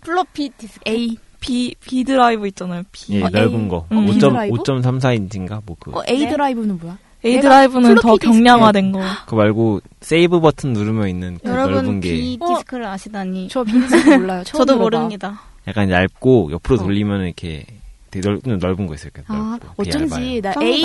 [0.02, 0.80] 플로피 디스크.
[0.88, 2.82] A B B 드라이브 있잖아요.
[2.92, 3.16] B.
[3.16, 3.68] 예 어, 넓은 A.
[3.68, 4.08] 거 음.
[4.08, 4.12] 5.
[4.18, 4.56] 드라이브?
[4.56, 5.90] 5.34인치인가 뭐 그.
[5.92, 6.28] 어, A 네.
[6.28, 6.98] 드라이브는 뭐야?
[7.24, 8.30] A 드라이브는 더 디스켓.
[8.30, 9.00] 경량화된 거.
[9.26, 12.54] 그거 말고 세이브 버튼 누르면 있는 그 여러분 넓은 게비 어.
[12.54, 13.48] 디스크를 아시다니.
[13.48, 14.42] 저 비디스 몰라요.
[14.44, 14.82] 처음 저도 들어봐.
[14.82, 15.42] 모릅니다.
[15.66, 16.78] 약간 얇고 옆으로 어.
[16.78, 17.66] 돌리면 이렇게
[18.10, 19.10] 되게 넓, 좀 넓은 거 있어요.
[19.26, 20.54] 아, 넓고 어쩐지 얇아요.
[20.54, 20.84] 나 A.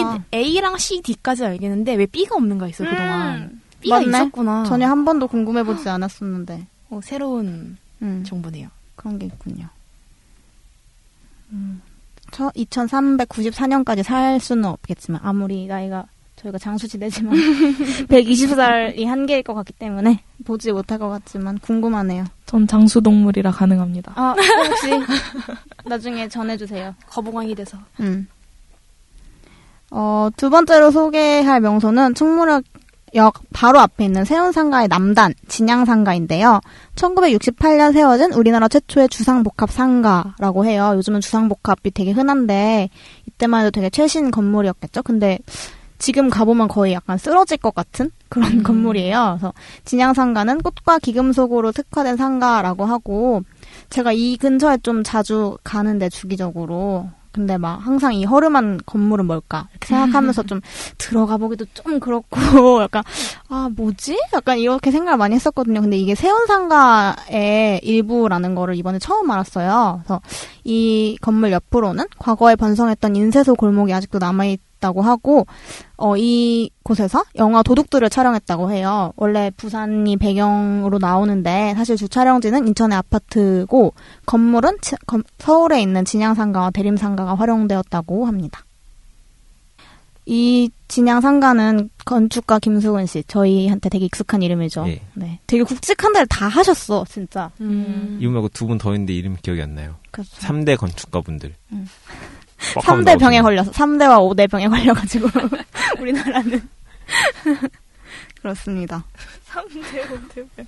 [0.57, 3.61] A랑 C, D까지 알겠는데 왜 B가 없는가 했어 그동안.
[3.85, 4.07] 음, B가 맞네.
[4.07, 4.63] 있었구나.
[4.65, 6.65] 전혀 한 번도 궁금해보지 않았었는데.
[6.89, 8.69] 어, 새로운 음, 정보네요.
[8.95, 9.67] 그런 게 있군요.
[11.51, 11.81] 음,
[12.31, 16.05] 저 2394년까지 살 수는 없겠지만 아무리 나이가
[16.37, 17.33] 저희가 장수지대지만
[18.07, 22.25] 120살이 한계일 것 같기 때문에 보지 못할 것 같지만 궁금하네요.
[22.45, 24.13] 전 장수 동물이라 가능합니다.
[24.15, 24.35] 아
[24.67, 24.89] 혹시
[25.85, 26.93] 나중에 전해주세요.
[27.07, 27.77] 거북왕이 돼서.
[27.99, 28.27] 음.
[29.91, 32.63] 어, 두 번째로 소개할 명소는 충무역
[33.13, 36.59] 역 바로 앞에 있는 세운상가의 남단, 진양상가인데요.
[36.95, 40.93] 1968년 세워진 우리나라 최초의 주상복합상가라고 해요.
[40.95, 42.89] 요즘은 주상복합이 되게 흔한데,
[43.27, 45.03] 이때만 해도 되게 최신 건물이었겠죠?
[45.03, 45.39] 근데
[45.97, 48.63] 지금 가보면 거의 약간 쓰러질 것 같은 그런 음.
[48.63, 49.37] 건물이에요.
[49.39, 49.53] 그래서
[49.85, 53.43] 진양상가는 꽃과 기금속으로 특화된 상가라고 하고,
[53.89, 59.67] 제가 이 근처에 좀 자주 가는데 주기적으로 근데 막 항상 이 허름한 건물은 뭘까?
[59.71, 60.61] 이렇게 생각하면서 좀
[60.97, 62.29] 들어가 보기도 좀 그렇고
[62.81, 63.03] 약간
[63.49, 64.17] 아 뭐지?
[64.33, 65.81] 약간 이렇게 생각을 많이 했었거든요.
[65.81, 69.99] 근데 이게 세운상가의 일부라는 거를 이번에 처음 알았어요.
[70.03, 70.21] 그래서
[70.63, 74.45] 이 건물 옆으로는 과거에 번성했던 인쇄소 골목이 아직도 남아
[74.77, 75.45] 있다고 하고
[75.97, 79.13] 어, 이 곳에서 영화 도둑들을 촬영했다고 해요.
[79.15, 83.93] 원래 부산이 배경으로 나오는데 사실 주 촬영지는 인천의 아파트고
[84.25, 88.63] 건물은 치- 검- 서울에 있는 진양상가와 대림상가가 활용되었다고 합니다.
[90.27, 94.85] 이 진양상가는 건축가 김수근 씨 저희한테 되게 익숙한 이름이죠.
[94.87, 95.01] 예.
[95.13, 97.51] 네, 되게 굵직한 데를 다 하셨어 진짜.
[97.61, 98.17] 음.
[98.19, 99.95] 이분 말고 두 분 더 있는데 이름이 기억이 안 나요.
[100.09, 101.53] 그래서 3대 건축가분들.
[101.73, 101.87] 음.
[102.75, 103.41] 뻑 하면 3대 병에.
[103.41, 105.27] 걸려서 3대와 5대 병에 걸려가지고
[105.99, 106.61] 우리나라는
[108.41, 109.03] 그렇습니다.
[109.49, 110.65] 3대 5대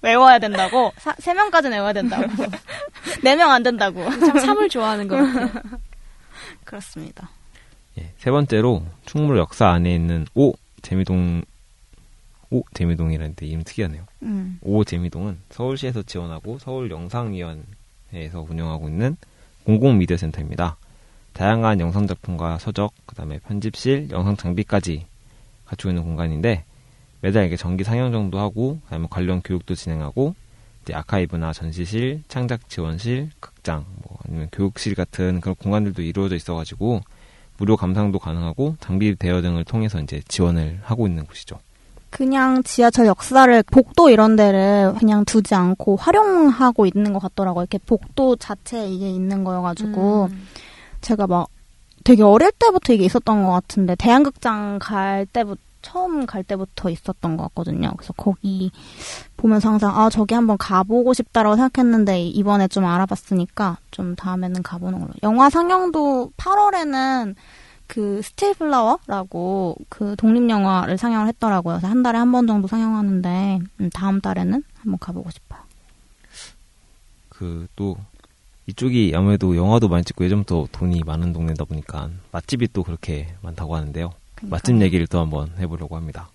[0.00, 0.92] 외워야 된다고?
[0.98, 2.24] 사, 3명까지는 외워야 된다고.
[3.22, 4.02] 4명 안 된다고.
[4.18, 5.62] 참 참을 좋아하는 것 같아요.
[6.64, 7.28] 그렇습니다.
[7.98, 11.42] 예, 세 번째로 충무로 역사 안에 있는 오 재미동
[12.50, 14.04] 오 재미동이라는데 이름 특이하네요.
[14.22, 14.58] 음.
[14.62, 19.16] 오 재미동은 서울시에서 지원하고 서울 영상위원회에서 운영하고 있는
[19.64, 20.76] 공공 미디어 센터입니다.
[21.32, 25.06] 다양한 영상 작품과 서적, 그다음에 편집실, 영상 장비까지
[25.64, 26.64] 갖추고 있는 공간인데
[27.20, 30.34] 매달 이게 정기 상영정도 하고 그다음에 관련 교육도 진행하고
[30.82, 37.00] 이제 아카이브나 전시실, 창작 지원실, 극장, 뭐 아니면 교육실 같은 그런 공간들도 이루어져 있어가지고
[37.58, 41.58] 무료 감상도 가능하고 장비 대여 등을 통해서 이제 지원을 하고 있는 곳이죠.
[42.10, 47.62] 그냥 지하철 역사를 복도 이런 데를 그냥 두지 않고 활용하고 있는 것 같더라고요.
[47.62, 50.46] 이렇게 복도 자체에 이게 있는 거여가지고 음.
[51.02, 51.48] 제가 막
[52.04, 57.42] 되게 어릴 때부터 이게 있었던 것 같은데 대한극장 갈 때부터 처음 갈 때부터 있었던 것
[57.48, 57.92] 같거든요.
[57.96, 58.70] 그래서 거기
[59.36, 65.10] 보면서 항상 아 저기 한번 가보고 싶다라고 생각했는데 이번에 좀 알아봤으니까 좀 다음에는 가보는 걸로.
[65.24, 67.34] 영화 상영도 8월에는
[67.88, 71.74] 그 스틸 플라워라고 그 독립 영화를 상영을 했더라고요.
[71.74, 75.60] 그래서 한 달에 한 번 정도 상영하는데 음, 다음 달에는 한번 가보고 싶어요.
[77.28, 77.96] 그 또
[78.66, 84.12] 이쪽이 아무래도 영화도 많이 찍고 예전부터 돈이 많은 동네다 보니까 맛집이 또 그렇게 많다고 하는데요.
[84.34, 84.56] 그러니까.
[84.56, 86.30] 맛집 얘기를 또 한번 해보려고 합니다.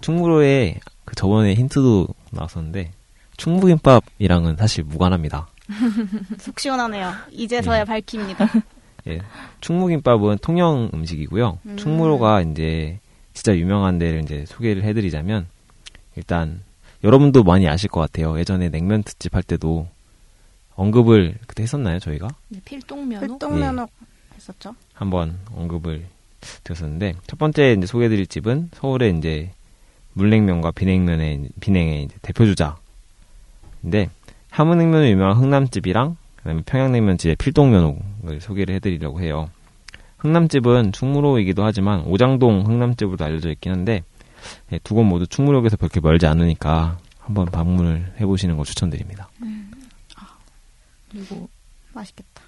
[0.00, 2.90] 충무로에 그 저번에 힌트도 나왔었는데
[3.36, 5.48] 충무김밥이랑은 사실 무관합니다.
[6.38, 7.12] 속 시원하네요.
[7.30, 7.84] 이제서야 예.
[7.84, 8.48] 밝힙니다.
[9.08, 9.20] 예,
[9.60, 11.58] 충무김밥은 통영 음식이고요.
[11.64, 11.76] 음.
[11.76, 13.00] 충무로가 이제
[13.32, 15.46] 진짜 유명한 데를 이제 소개를 해드리자면
[16.16, 16.62] 일단
[17.02, 18.38] 여러분도 많이 아실 것 같아요.
[18.38, 19.88] 예전에 냉면 특집 할 때도
[20.74, 22.28] 언급을 그때 했었나요 저희가?
[22.48, 23.20] 네, 필동면허.
[23.26, 23.86] 활동면허
[24.34, 24.74] 했었죠.
[24.94, 26.06] 한번 언급을
[26.64, 29.50] 드렸었는데 첫 번째 이제 소개해드릴 집은 서울에 이제
[30.14, 34.10] 물냉면과 비냉면의 비냉의 이제 대표 주자인데
[34.50, 39.48] 함흥냉면으로 유명한 흥남집이랑 그다음에 평양냉면집의 필동면옥을 소개를 해드리려고 해요.
[40.18, 44.02] 흥남집은 충무로이기도 하지만 오장동 흥남집으로 알려져 있긴 한데
[44.72, 49.28] 예, 두곳 모두 충무역에서 그렇게 멀지 않으니까 한번 방문을 해보시는 걸 추천드립니다.
[51.12, 51.48] 그리고
[51.92, 52.42] 맛있겠다.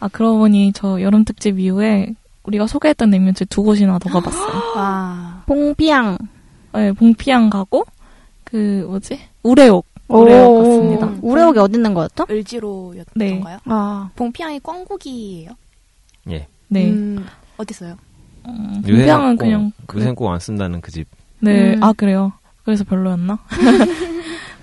[0.00, 4.74] 아, 그러고 보니 저 여름 특집 이후에 우리가 소개했던 냉면집 두 곳이나 더 가봤어요.
[4.76, 5.42] 와.
[5.46, 6.18] 봉피양.
[6.74, 7.84] 네, 봉피양 가고,
[8.44, 9.20] 그, 뭐지?
[9.42, 9.86] 우레옥.
[10.08, 11.12] 우레옥 갔습니다.
[11.22, 12.26] 우레옥이 어디 있는 거였죠?
[12.30, 13.58] 을지로였던가요?
[13.66, 15.50] 아, 봉피향이 꽝고기예요?
[16.30, 16.46] 예.
[16.68, 16.90] 네.
[16.90, 17.24] 음,
[17.58, 17.96] 어딨어요?
[18.46, 21.06] 음, 봉피양은 그냥, 그, 요새는 꼭안 쓴다는 그 집.
[21.40, 21.82] 네, 음.
[21.82, 22.32] 아, 그래요.
[22.64, 23.38] 그래서 별로였나?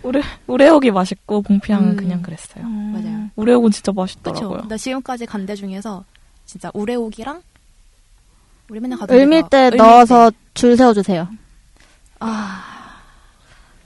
[0.03, 1.95] 우레, 우레옥이 맛있고, 봉피양은 음.
[1.95, 2.63] 그냥 그랬어요.
[2.65, 3.29] 맞아요.
[3.35, 4.01] 우레옥은 진짜 그쵸.
[4.01, 4.67] 맛있더라고요.
[4.67, 6.03] 나 지금까지 간데 중에서
[6.45, 7.41] 진짜 우레옥이랑
[8.69, 11.27] 우리 맨날 가던 을밀대 넣어서 줄 세워주세요.
[12.19, 12.63] 아,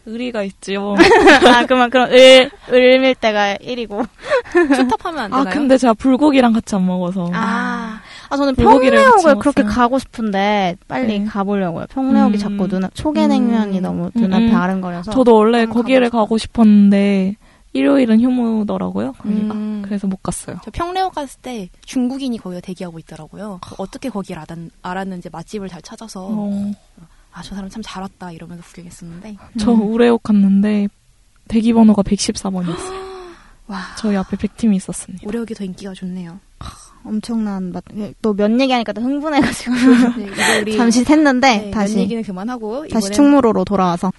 [0.05, 0.95] 의리가 있지요.
[1.47, 4.05] 아, 그러면 그럼 을, 을밀대가 1이고.
[4.51, 5.53] 투탑하면 안 아, 되나요?
[5.53, 7.29] 근데 제가 불고기랑 같이 안 먹어서.
[7.33, 8.01] 아,
[8.33, 9.63] 아 저는 같이 그렇게.
[9.63, 11.25] 가고 싶은데 빨리 네.
[11.25, 11.85] 가보려고요.
[11.89, 12.37] 평내옥이 음.
[12.37, 13.81] 자꾸 눈 초계냉면이 음.
[13.83, 14.55] 너무 음, 눈앞에 음.
[14.55, 15.11] 아른거려서.
[15.11, 17.35] 저도 원래 거기를 가보고 가고 싶었는데,
[17.73, 19.53] 일요일은 휴무더라고요, 거기가.
[19.53, 19.81] 음.
[19.85, 20.57] 그래서 못 갔어요.
[20.63, 23.59] 저 평내역 갔을 때 중국인이 거기가 대기하고 있더라고요.
[23.77, 26.71] 어떻게 거기를 알았, 알았 는지 맛집을 잘 찾아서 어,
[27.31, 29.81] 아저 사람 참 잘 왔다 이러면서 구경했었는데 저 음.
[29.93, 30.87] 우레옥 갔는데,
[31.47, 33.03] 대기 번호가 114번이었어요.
[33.67, 35.27] 와 저희 앞에 100팀이 있었습니다.
[35.27, 36.39] 우레옥이 더 인기가 좋네요.
[37.05, 37.83] 엄청난 맛.
[38.21, 39.73] 또 면 얘기하니까 또 흥분해가지고
[40.65, 44.11] 네, 잠시 샜는데 네, 다시 면 얘기는 그만하고 다시 충무로로 돌아와서.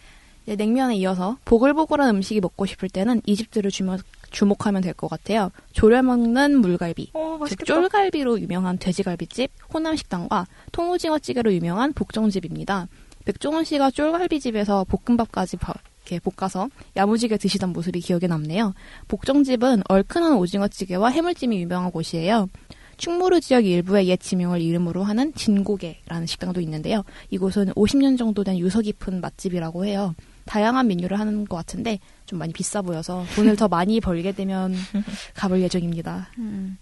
[0.47, 5.51] 이제 냉면에 이어서 보글보글한 음식이 먹고 싶을 때는 이 집들을 주목, 주목하면 될 것 같아요.
[5.73, 12.89] 졸여 먹는 물갈비, 어, 즉 쫄갈비로 유명한 돼지갈비집 호남식당과 통오징어찌개로 유명한 복정집입니다.
[13.25, 15.73] 백종원 씨가 쫄갈비집에서 볶음밥까지 바-
[16.05, 18.75] 이렇게 볶아서 야무지게 드시던 모습이 기억에 남네요.
[19.09, 22.49] 복정집은 얼큰한 오징어찌개와 해물찜이 유명한 곳이에요.
[22.97, 27.03] 충무로 지역 일부의 옛 지명을 이름으로 하는 진고개라는 식당도 있는데요.
[27.31, 30.15] 이곳은 50년 정도 된 유서 깊은 맛집이라고 해요.
[30.45, 34.75] 다양한 메뉴를 하는 것 같은데 좀 많이 비싸 보여서 돈을 더 많이 벌게 되면
[35.35, 36.29] 가볼 예정입니다.
[36.39, 36.77] 음.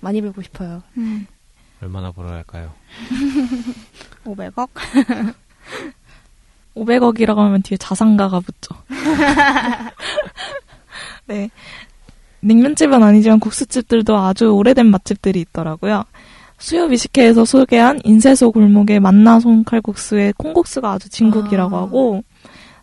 [0.00, 0.82] 많이 벌고 싶어요.
[0.98, 1.26] 음.
[1.82, 2.72] 얼마나 벌어야 할까요?
[4.24, 4.68] 500억?
[6.76, 8.74] 500억이라고 하면 뒤에 자산가가 붙죠.
[11.26, 11.50] 네.
[12.40, 16.04] 냉면집은 아니지만 국수집들도 아주 오래된 맛집들이 있더라고요.
[16.58, 21.82] 수요 미식회에서 소개한 인쇄소 골목의 만나손 칼국수의 콩국수가 아주 진국이라고 아.
[21.82, 22.22] 하고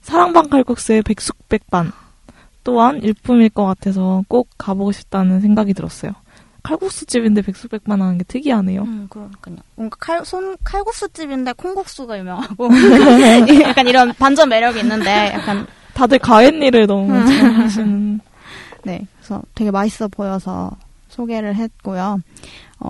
[0.01, 1.91] 사랑반 칼국수의 백숙백반
[2.63, 6.12] 또한 일품일 것 같아서 꼭 가보고 싶다는 생각이 들었어요.
[6.63, 8.84] 칼국수 집인데 백숙백반 하는 게 특이하네요.
[8.84, 9.58] 음, 그러니까요.
[9.76, 12.69] 뭔가 칼, 손, 칼국수 집인데 콩국수가 유명하고.
[13.63, 17.26] 약간 이런 반전 매력이 있는데, 약간, 다들 가엔니를 너무 음.
[17.26, 18.19] 잘 하시는
[18.84, 19.06] 네.
[19.17, 20.71] 그래서 되게 맛있어 보여서
[21.10, 22.19] 소개를 했고요.
[22.80, 22.89] 어,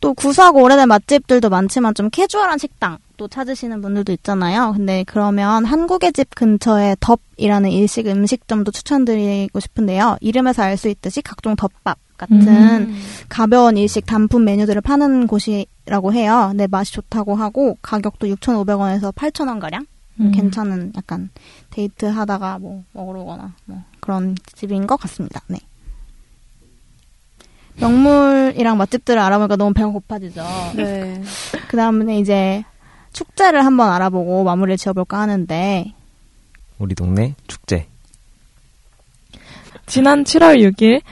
[0.00, 4.72] 또 구수하고 오래된 맛집들도 많지만 좀 캐주얼한 식당 또 찾으시는 분들도 있잖아요.
[4.74, 10.16] 근데 그러면 한국의 집 근처에 덥이라는 일식 음식점도 추천드리고 싶은데요.
[10.20, 13.02] 이름에서 알 수 있듯이 각종 덮밥 같은 음.
[13.30, 16.48] 가벼운 일식 단품 메뉴들을 파는 곳이라고 해요.
[16.50, 19.86] 근데 맛이 좋다고 하고 가격도 6,500원에서 8,000원 가량
[20.20, 20.30] 음.
[20.32, 21.30] 괜찮은 약간
[21.70, 25.40] 데이트 하다가 뭐 먹으러 오거나 뭐 그런 집인 것 같습니다.
[25.46, 25.58] 네.
[27.76, 30.44] 명물이랑 맛집들을 알아보니까 너무 배가 고파지죠.
[30.76, 31.22] 네.
[31.68, 32.62] 그 다음에 이제
[33.14, 35.94] 축제를 한번 알아보고 마무리를 지어볼까 하는데
[36.78, 37.86] 우리 동네 축제.
[39.90, 41.02] 지난 7월 6일,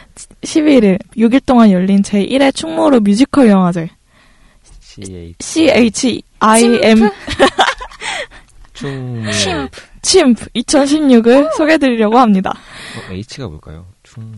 [0.42, 3.88] 11일, 6일 동안 열린 제1회 충무로 뮤지컬 영화제
[5.40, 7.10] CH CHIM
[8.72, 9.68] 충
[10.00, 12.50] 침프 2016을 소개해드리려고 합니다.
[12.50, 13.84] 어, H가 뭘까요?
[14.04, 14.32] 충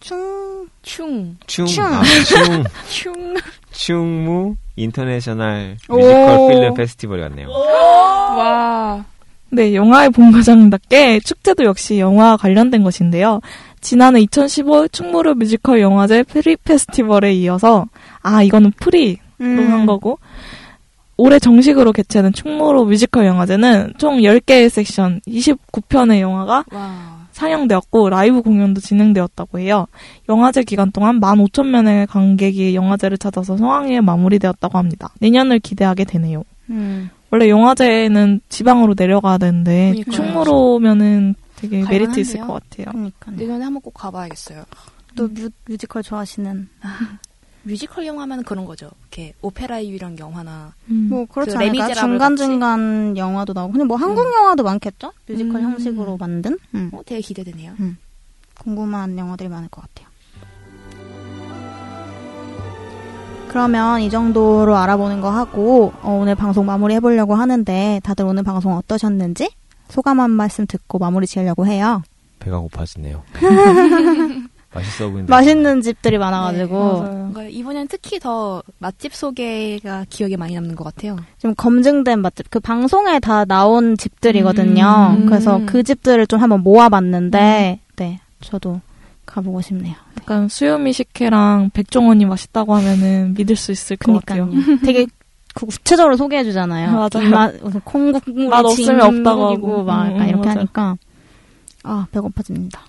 [0.00, 1.36] 충 충.
[1.46, 1.84] 충, 충.
[1.84, 3.36] 아, 충, 충.
[3.70, 5.96] 충무 International 오.
[5.96, 7.48] Musical Film Festival이 왔네요.
[7.50, 9.04] 와.
[9.54, 13.40] 네, 영화의 본고장답게 축제도 역시 영화와 관련된 것인데요.
[13.82, 17.86] 지난해 2015 충무로 뮤지컬 영화제 pre festival에 이어서
[18.22, 19.70] 아 이거는 pre로 음.
[19.70, 20.18] 한 거고
[21.18, 27.22] 올해 정식으로 개최된 충무로 뮤지컬 영화제는 총 10개의 섹션 29편의 영화가 와.
[27.32, 29.86] 상영되었고 라이브 공연도 진행되었다고 해요.
[30.30, 35.10] 영화제 기간 동안 15,000명의 관객이 영화제를 찾아서 성황리에 마무리되었다고 합니다.
[35.20, 36.44] 내년을 기대하게 되네요.
[36.70, 37.10] 음.
[37.32, 40.14] 원래 영화제는 지방으로 내려가야 되는데 그러니까요.
[40.14, 41.82] 충무로면은 되게?
[41.82, 42.86] 메리트 있을 것 같아요.
[42.92, 44.64] 그러니까 내년에 한번 꼭 가봐야겠어요.
[45.16, 46.68] 또 뮤, 뮤지컬 좋아하시는
[47.64, 48.90] 뮤지컬 영화면 그런 거죠.
[49.00, 51.06] 이렇게 오페라 유령 영화나 음.
[51.08, 51.72] 뭐 그렇지 그 않을까?
[51.72, 55.12] 레미제라블 중간 중간 영화도 나오고 근데 뭐 한국 영화도 많겠죠?
[55.26, 55.72] 뮤지컬 음.
[55.72, 56.58] 형식으로 만든?
[56.74, 56.90] 음.
[56.92, 57.72] 어, 되게 기대되네요.
[58.58, 60.11] 궁금한 영화들이 많을 것 같아요.
[63.52, 68.74] 그러면 이 정도로 알아보는 거 하고 어, 오늘 방송 마무리 해보려고 하는데 다들 오늘 방송
[68.78, 69.50] 어떠셨는지
[69.90, 72.02] 소감 한 말씀 듣고 마무리 지으려고 해요.
[72.38, 73.22] 배가 고파지네요.
[74.72, 75.36] 맛있어 보인다.
[75.36, 77.12] 맛있는 집들이 많아가지고 맞아요.
[77.14, 81.18] 뭔가 이번엔 특히 더 맛집 소개가 기억에 많이 남는 것 같아요.
[81.36, 85.16] 좀 검증된 맛집 그 방송에 다 나온 집들이거든요.
[85.18, 85.26] 음.
[85.26, 88.80] 그래서 그 집들을 좀 한번 모아봤는데 네 저도
[89.26, 89.94] 가보고 싶네요.
[90.20, 94.46] 약간 수요미 식혜랑 백종원이 맛있다고 하면은 믿을 수 있을 것 그니까요.
[94.46, 94.78] 같아요.
[94.84, 95.06] 되게
[95.54, 96.92] 구체적으로 소개해 주잖아요.
[96.96, 97.26] 맞아요.
[97.28, 99.82] 입맛, 무슨 콩국물이 맛 없으면 없다고 하고.
[99.84, 100.60] 막 음, 이렇게 맞아.
[100.60, 100.96] 하니까
[101.84, 102.80] 아 배고파집니다.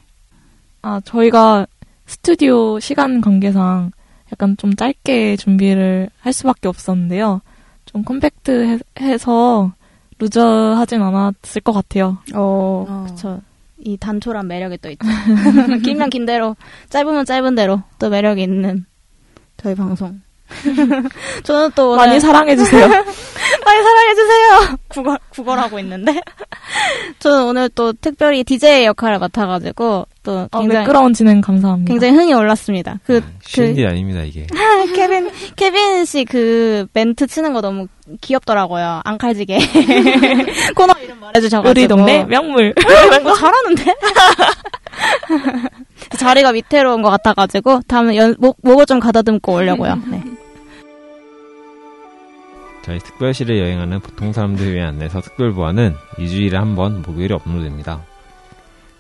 [0.81, 1.65] 아, 저희가
[2.05, 3.91] 스튜디오 시간 관계상
[4.31, 7.41] 약간 좀 짧게 준비를 할 수밖에 없었는데요.
[7.85, 9.71] 좀 컴팩트해서
[10.19, 12.17] 루저하진 않았을 것 같아요.
[12.33, 13.05] 어, 어.
[13.09, 13.41] 그쵸.
[13.83, 15.07] 이 단촐한 매력이 또 있죠.
[15.83, 16.55] 길면 긴 대로,
[16.89, 18.85] 짧으면 짧은 대로 또 매력이 있는
[19.57, 20.21] 저희 방송.
[21.43, 22.87] 저는 또 오늘 많이 사랑해주세요.
[22.87, 24.77] 많이 사랑해주세요.
[24.89, 26.21] 구걸, 구걸하고 있는데.
[27.19, 31.91] 저는 오늘 또 특별히 DJ 역할을 맡아가지고 또 어, 굉장히, 매끄러운 진행 감사합니다.
[31.91, 32.99] 굉장히 흥이 올랐습니다.
[33.05, 34.47] 그, 쉬운 그- 일 아닙니다 이게.
[34.95, 37.87] 케빈, 케빈 씨 그 멘트 치는 거 너무
[38.21, 39.01] 귀엽더라고요.
[39.03, 39.59] 안 칼지게.
[40.75, 41.69] 코너 이름 말해주셔가지고.
[41.69, 42.73] 우리 동네 명물.
[42.77, 43.95] 어, 잘하는데?
[46.17, 50.01] 자리가 위태로운 것 같아가지고, 다음에 연, 목, 목을 좀 가다듬고 오려고요.
[50.09, 50.23] 네.
[52.85, 58.01] 저희 특별시를 여행하는 보통 사람들 위한 안내서 특별보안은 2주일에 한 번 목요일에 업로드됩니다.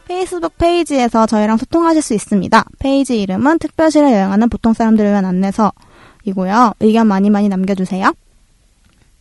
[0.07, 2.65] 페이스북 페이지에서 저희랑 소통하실 수 있습니다.
[2.79, 6.73] 페이지 이름은 특별시를 여행하는 보통 사람들을 위한 안내서이고요.
[6.79, 8.13] 의견 많이 많이 남겨주세요.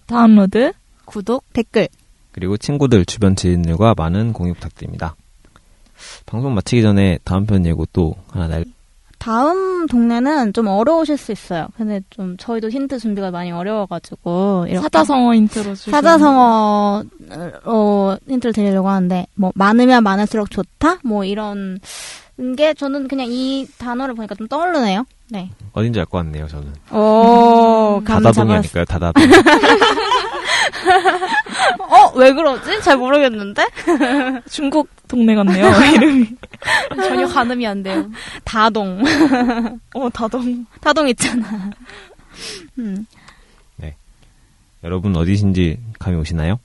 [0.07, 0.73] 다운로드.
[1.05, 1.89] 구독, 댓글.
[2.33, 5.15] 그리고 친구들, 주변 지인들과 많은 공유 부탁드립니다.
[6.27, 8.65] 방송 마치기 전에 다음 편 예고 또 하나 날
[9.23, 11.69] 다음 동네는 좀 어려우실 수 있어요.
[11.77, 17.05] 근데 좀 저희도 힌트 준비가 많이 어려워가지고 이렇게 사자성어 힌트로 주시면 사자성어
[17.65, 21.79] 어, 힌트를 드리려고 하는데 뭐 많으면 많을수록 좋다 뭐 이런
[22.57, 25.07] 게 저는 그냥 이 단어를 보니까 좀 떠오르네요.
[25.31, 25.51] 네.
[25.73, 26.73] 어딘지 알 것 같네요 저는.
[26.91, 28.55] 오, 감 다다동이.
[28.55, 28.85] 아닐까요?
[28.87, 29.23] 다다동.
[31.79, 32.81] 어, 왜 그러지?
[32.83, 33.65] 잘 모르겠는데.
[34.51, 35.67] 중국 동네 같네요.
[35.95, 36.27] 이름이.
[36.97, 38.11] 전혀 가늠이 안 돼요.
[38.45, 39.03] 다동.
[39.95, 40.65] 어, 다동.
[40.81, 41.71] 다동 있잖아.
[42.79, 43.07] 음.
[44.85, 46.59] 여러분 어디신지 감이 오시나요?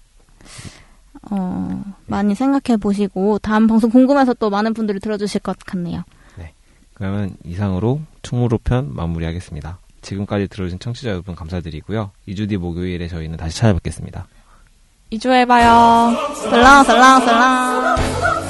[1.30, 6.04] 어, 많이 생각해 보시고 다음 방송 궁금해서 또 많은 분들이 들어주실 것 같네요.
[6.96, 9.78] 그러면 이상으로 충무로 편 마무리하겠습니다.
[10.02, 12.10] 지금까지 들어주신 청취자 여러분 감사드리고요.
[12.28, 14.26] 2주 뒤 목요일에 저희는 다시 찾아뵙겠습니다.
[15.12, 16.18] 2주 해봐요.
[16.50, 18.47] 설랑설랑설랑.